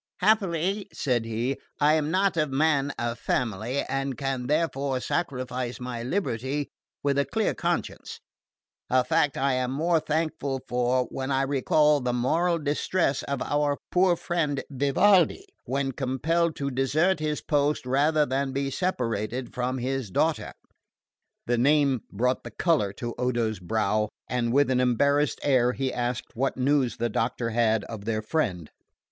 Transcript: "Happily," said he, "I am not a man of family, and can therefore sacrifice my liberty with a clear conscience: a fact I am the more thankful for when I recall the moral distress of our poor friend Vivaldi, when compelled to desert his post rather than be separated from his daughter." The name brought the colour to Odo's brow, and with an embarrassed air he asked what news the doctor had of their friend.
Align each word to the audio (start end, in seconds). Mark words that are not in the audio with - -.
"Happily," 0.17 0.87
said 0.91 1.25
he, 1.25 1.59
"I 1.79 1.93
am 1.93 2.09
not 2.09 2.35
a 2.35 2.47
man 2.47 2.89
of 2.97 3.19
family, 3.19 3.83
and 3.87 4.17
can 4.17 4.47
therefore 4.47 4.99
sacrifice 4.99 5.79
my 5.79 6.01
liberty 6.01 6.71
with 7.03 7.19
a 7.19 7.25
clear 7.25 7.53
conscience: 7.53 8.19
a 8.89 9.03
fact 9.03 9.37
I 9.37 9.53
am 9.53 9.73
the 9.73 9.77
more 9.77 9.99
thankful 9.99 10.61
for 10.67 11.03
when 11.11 11.29
I 11.29 11.43
recall 11.43 11.99
the 11.99 12.13
moral 12.13 12.57
distress 12.57 13.21
of 13.21 13.43
our 13.43 13.77
poor 13.91 14.15
friend 14.15 14.63
Vivaldi, 14.71 15.45
when 15.65 15.91
compelled 15.91 16.55
to 16.55 16.71
desert 16.71 17.19
his 17.19 17.41
post 17.43 17.85
rather 17.85 18.25
than 18.25 18.53
be 18.53 18.71
separated 18.71 19.53
from 19.53 19.77
his 19.77 20.09
daughter." 20.09 20.51
The 21.45 21.59
name 21.59 22.01
brought 22.11 22.43
the 22.43 22.49
colour 22.49 22.91
to 22.93 23.13
Odo's 23.19 23.59
brow, 23.59 24.09
and 24.27 24.51
with 24.51 24.71
an 24.71 24.79
embarrassed 24.79 25.39
air 25.43 25.73
he 25.73 25.93
asked 25.93 26.31
what 26.33 26.57
news 26.57 26.97
the 26.97 27.07
doctor 27.09 27.51
had 27.51 27.83
of 27.83 28.05
their 28.05 28.23
friend. 28.23 28.71